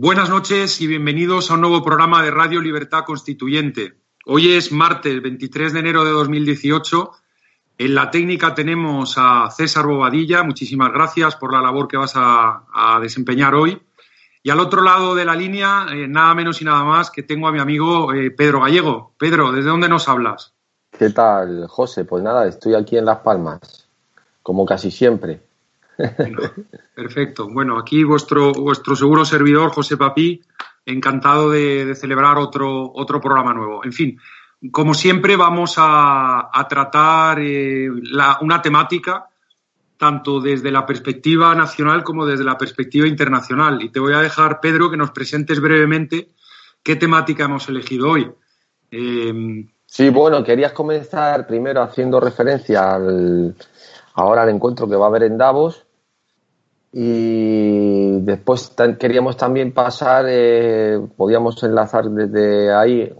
[0.00, 3.94] Buenas noches y bienvenidos a un nuevo programa de Radio Libertad Constituyente.
[4.26, 7.10] Hoy es martes 23 de enero de 2018.
[7.78, 10.44] En la técnica tenemos a César Bobadilla.
[10.44, 13.82] Muchísimas gracias por la labor que vas a, desempeñar hoy.
[14.40, 17.48] Y al otro lado de la línea, eh, nada menos y nada más que tengo
[17.48, 19.14] a mi amigo eh, Pedro Gallego.
[19.18, 20.54] Pedro, ¿desde dónde nos hablas?
[20.96, 22.04] ¿Qué tal, José?
[22.04, 23.88] Pues nada, estoy aquí en Las Palmas,
[24.44, 25.47] como casi siempre.
[26.94, 27.48] Perfecto.
[27.48, 30.40] Bueno, aquí vuestro, vuestro seguro servidor, José Papí,
[30.86, 33.84] encantado de, celebrar otro, otro programa nuevo.
[33.84, 34.18] En fin,
[34.70, 37.88] como siempre, vamos a, tratar eh,
[38.40, 39.26] una temática
[39.96, 43.82] tanto desde la perspectiva nacional como desde la perspectiva internacional.
[43.82, 46.28] Y te voy a dejar, Pedro, que nos presentes brevemente
[46.82, 48.30] qué temática hemos elegido hoy.
[48.90, 53.56] Eh, sí, bueno, querías comenzar primero haciendo referencia al,
[54.14, 55.84] ahora al encuentro que va a haber en Davos
[56.92, 63.12] y después queríamos también pasar, eh, podíamos enlazar desde ahí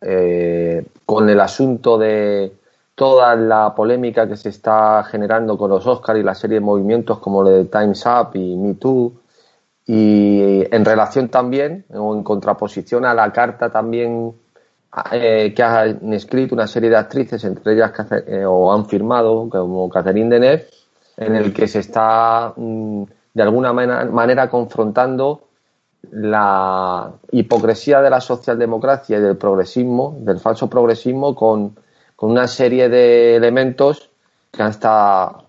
[0.00, 2.52] eh, con el asunto de
[2.94, 7.18] toda la polémica que se está generando con los Oscars y la serie de movimientos
[7.18, 9.12] como lo de Time's Up y Me Too,
[9.86, 14.32] y en relación también, o en contraposición a la carta también
[15.12, 17.92] eh, que han escrito una serie de actrices, entre ellas
[18.46, 20.66] o han firmado, como Catherine Deneuve,
[21.16, 23.04] en el que se está mm,
[23.34, 25.48] de alguna manera confrontando
[26.12, 31.76] la hipocresía de la socialdemocracia y del progresismo, del falso progresismo, con,
[32.20, 34.08] una serie de elementos
[34.50, 35.44] que hasta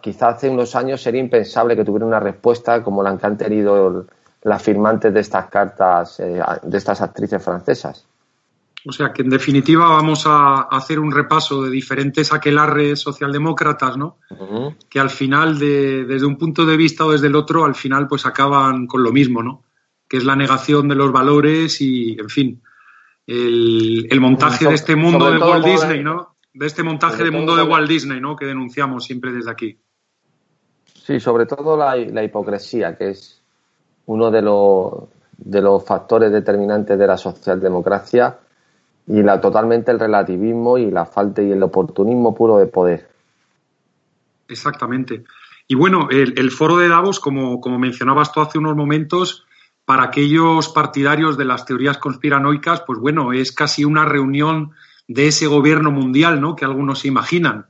[0.00, 4.06] quizá hace unos años sería impensable que tuviera una respuesta como la que han tenido
[4.42, 8.06] las firmantes de estas cartas, eh, de estas actrices francesas.
[8.86, 14.18] O sea que en definitiva vamos a hacer un repaso de diferentes aquelarres socialdemócratas, ¿no?
[14.90, 18.26] Que al final, desde un punto de vista o desde el otro, al final pues
[18.26, 19.62] acaban con lo mismo, ¿no?
[20.06, 22.62] Que es la negación de los valores y, en fin,
[23.26, 26.36] el, montaje de este mundo de Walt Disney, ¿no?
[26.52, 28.36] De este montaje de mundo de Walt Disney, ¿no?
[28.36, 29.78] Que denunciamos siempre desde aquí.
[31.06, 33.42] Sí, sobre todo la, la hipocresía, que es
[34.06, 34.92] uno de los,
[35.38, 38.40] de los factores determinantes de la socialdemocracia
[39.06, 43.08] y la totalmente el relativismo y la falta y el oportunismo puro de poder.
[44.48, 45.24] Exactamente.
[45.66, 49.46] Y bueno, el, foro de Davos, como, como, mencionabas tú hace unos momentos,
[49.84, 54.72] para aquellos partidarios de las teorías conspiranoicas, pues bueno, es casi una reunión
[55.08, 56.56] de ese gobierno mundial, ¿no?
[56.56, 57.66] Que algunos se imaginan.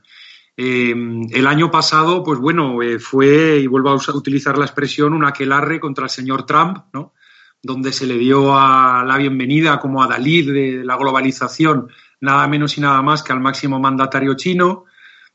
[0.57, 0.93] Eh,
[1.31, 5.79] el año pasado, pues bueno, eh, fue, y vuelvo a utilizar la expresión, un aquelarre
[5.79, 7.13] contra el señor Trump, ¿no?
[7.65, 11.89] Donde se le dio a la bienvenida como a Dalí de la globalización,
[12.21, 14.85] nada menos y nada más que al máximo mandatario chino,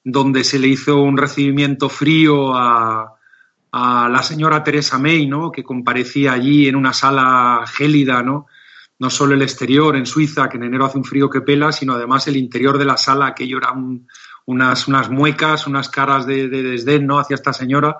[0.04, 3.16] donde se le hizo un recibimiento frío a,
[3.72, 5.50] la señora Teresa May, ¿no?
[5.50, 8.46] que comparecía allí en una sala gélida, ¿no?
[9.00, 11.94] no solo el exterior en Suiza, que en enero hace un frío que pela, sino
[11.94, 14.06] además el interior de la sala, aquello eran
[14.46, 17.18] unas, unas muecas, unas caras de, de desdén ¿no?
[17.18, 17.96] hacia esta señora,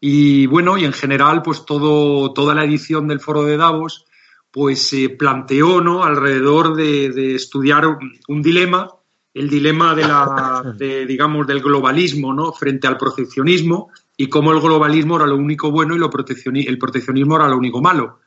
[0.00, 4.06] y bueno, y en general, pues todo, toda la edición del foro de Davos,
[4.50, 6.02] pues se planteó ¿no?
[6.02, 8.88] alrededor de, estudiar un, dilema,
[9.34, 10.74] el dilema de la,
[11.06, 12.52] digamos, del globalismo ¿no?
[12.52, 17.36] frente al proteccionismo y cómo el globalismo era lo único bueno y lo el proteccionismo
[17.36, 18.20] era lo único malo.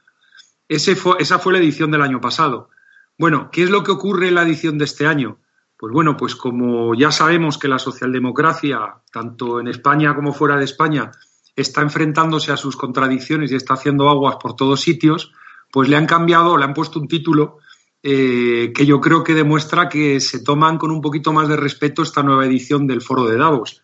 [0.68, 2.70] Ese fue, esa fue la edición del año pasado.
[3.18, 5.40] Bueno, ¿qué es lo que ocurre en la edición de este año?
[5.78, 10.66] Pues bueno, pues como ya sabemos que la socialdemocracia, tanto en España como fuera de
[10.66, 11.12] España,
[11.56, 15.32] está enfrentándose a sus contradicciones y está haciendo aguas por todos sitios,
[15.72, 17.60] pues le han cambiado, le han puesto un título
[18.02, 22.04] eh, que yo creo que demuestra que se toman con un poquito más de respeto
[22.04, 23.82] esta nueva edición del Foro de Davos.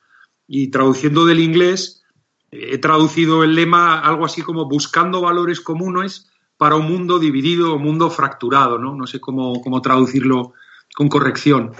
[0.48, 2.04] Y traduciendo del inglés,
[2.52, 7.80] he traducido el lema algo así como buscando valores comunes para un mundo dividido o
[7.80, 8.94] mundo fracturado, ¿no?
[8.96, 10.54] No sé cómo, cómo traducirlo
[10.94, 11.72] con corrección.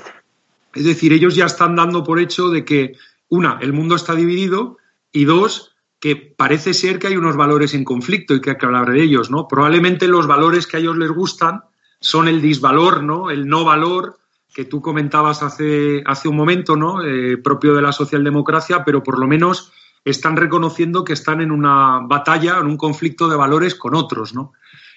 [0.74, 2.94] Es decir, ellos ya están dando por hecho de que,
[3.28, 4.78] una, el mundo está dividido
[5.12, 8.66] y dos, que parece ser que hay unos valores en conflicto y que hay que
[8.66, 9.48] hablar de ellos, ¿no?
[9.48, 11.64] Probablemente los valores que a ellos les gustan
[12.00, 13.30] son el disvalor, ¿no?
[13.30, 14.18] El no valor
[14.54, 17.04] que tú comentabas hace, hace un momento, ¿no?
[17.04, 19.72] Eh, propio de la socialdemocracia, pero por lo menos
[20.06, 24.54] están reconociendo que están en una batalla, en un conflicto de valores con otros, ¿no?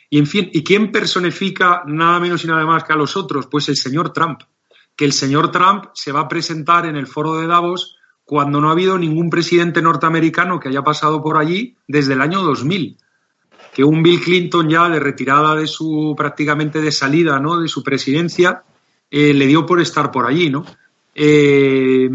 [0.09, 3.47] Y en fin, ¿y quién personifica nada menos y nada más que a los otros?
[3.47, 4.43] Pues el señor Trump.
[4.95, 8.69] Que el señor Trump se va a presentar en el foro de Davos cuando no
[8.69, 12.97] ha habido ningún presidente norteamericano que haya pasado por allí desde el año 2000.
[13.75, 17.59] Que un Bill Clinton ya de retirada de su prácticamente de salida, ¿no?
[17.59, 18.63] De su presidencia,
[19.11, 20.65] eh, le dio por estar por allí, ¿no?
[21.15, 22.09] Eh,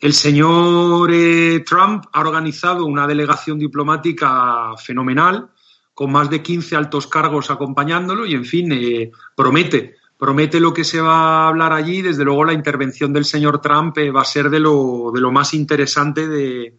[0.00, 5.50] el señor eh, Trump ha organizado una delegación diplomática fenomenal
[5.94, 11.00] con más de 15 altos cargos acompañándolo y, en fin, promete, promete lo que se
[11.00, 12.02] va a hablar allí.
[12.02, 15.32] Desde luego, la intervención del señor Trump eh, va a ser de lo, de lo
[15.32, 16.78] más interesante de,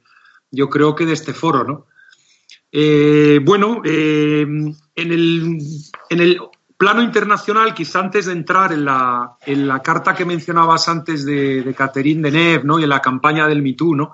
[0.52, 1.88] yo creo que de este foro, ¿no?
[2.72, 5.60] Eh, bueno, en, el,
[6.10, 6.40] en el
[6.78, 11.64] plano internacional, quizá antes de entrar en la, en la carta que mencionabas antes de,
[11.64, 12.80] de Catherine Deneuve, ¿no?
[12.80, 14.14] Y en la campaña del MeToo, ¿no?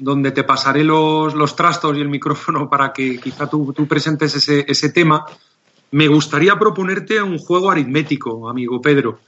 [0.00, 4.34] donde te pasaré los, los trastos y el micrófono para que quizá tú, tú presentes
[4.34, 5.26] ese, ese, tema,
[5.92, 9.20] me gustaría proponerte un juego aritmético, amigo Pedro.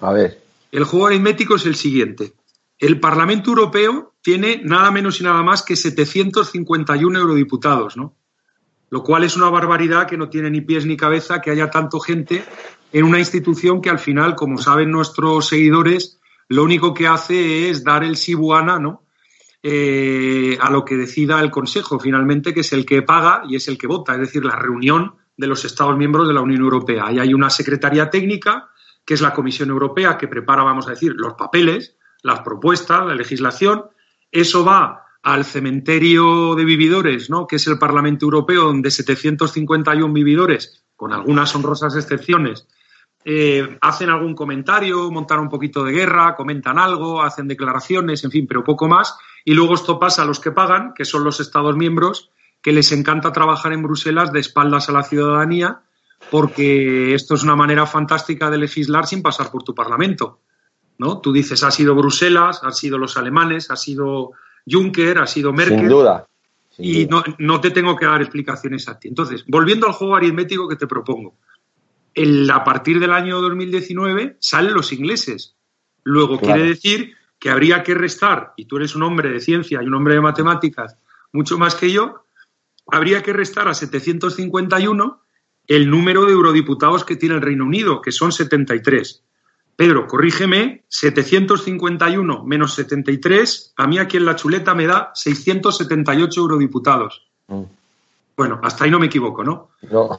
[0.00, 0.42] A ver.
[0.72, 2.32] El juego aritmético es el siguiente.
[2.78, 8.14] El Parlamento Europeo tiene nada menos y nada más que 751 eurodiputados, ¿no?
[8.90, 12.00] Lo cual es una barbaridad que no tiene ni pies ni cabeza que haya tanto
[12.00, 12.44] gente
[12.92, 16.18] en una institución que al final, como saben nuestros seguidores,
[16.48, 19.04] lo único que hace es dar el sibuana, ¿no?
[19.62, 23.68] eh, a lo que decida el Consejo, finalmente, que es el que paga y es
[23.68, 27.06] el que vota, es decir, la reunión de los Estados miembros de la Unión Europea.
[27.06, 28.68] Ahí hay una Secretaría Técnica,
[29.04, 33.14] que es la Comisión Europea, que prepara, vamos a decir, los papeles, las propuestas, la
[33.14, 33.86] legislación.
[34.30, 37.46] Eso va al cementerio de vividores, ¿no?
[37.46, 42.68] que es el Parlamento Europeo, donde 751 vividores, con algunas honrosas excepciones,
[43.24, 48.46] eh, hacen algún comentario, montan un poquito de guerra, comentan algo, hacen declaraciones, en fin,
[48.46, 49.16] pero poco más.
[49.44, 52.30] Y luego esto pasa a los que pagan, que son los Estados miembros,
[52.62, 55.80] que les encanta trabajar en Bruselas de espaldas a la ciudadanía,
[56.30, 60.40] porque esto es una manera fantástica de legislar sin pasar por tu Parlamento.
[60.98, 61.20] ¿no?
[61.20, 64.32] Tú dices, ha sido Bruselas, han sido los alemanes, ha sido
[64.70, 65.78] Juncker, ha sido Merkel.
[65.78, 66.26] Sin duda.
[66.68, 67.24] Sin y duda.
[67.26, 69.08] No, no, te tengo que dar explicaciones a ti.
[69.08, 71.36] Entonces, volviendo al juego aritmético que te propongo.
[72.12, 75.54] El, a partir del año 2019 salen los ingleses.
[76.04, 76.56] Luego claro.
[76.56, 79.94] quiere decir que habría que restar, y tú eres un hombre de ciencia y un
[79.94, 80.98] hombre de matemáticas
[81.32, 82.26] mucho más que yo,
[82.92, 85.20] habría que restar a 751
[85.66, 89.22] el número de eurodiputados que tiene el Reino Unido, que son 73.
[89.76, 97.26] Pedro, corrígeme, 751 menos 73, a mí aquí en la chuleta me da 678 eurodiputados.
[97.48, 97.62] Mm.
[98.36, 99.70] Bueno, hasta ahí no me equivoco, ¿no?
[99.90, 100.16] No.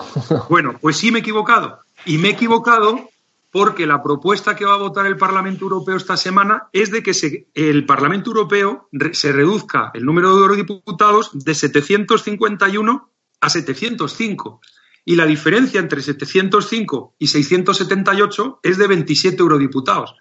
[0.49, 1.79] bueno, pues sí me he equivocado.
[2.05, 3.09] Y me he equivocado
[3.51, 7.47] porque la propuesta que va a votar el Parlamento Europeo esta semana es de que
[7.53, 13.11] el Parlamento Europeo se reduzca el número de eurodiputados de 751
[13.41, 14.61] a 705.
[15.03, 20.15] Y la diferencia entre 705 y 678 es de 27 eurodiputados.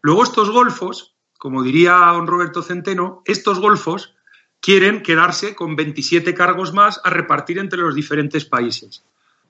[0.00, 4.16] Luego estos golfos, como diría don Roberto Centeno, estos golfos
[4.60, 9.04] quieren quedarse con 27 cargos más a repartir entre los diferentes países.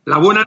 [0.05, 0.47] La buena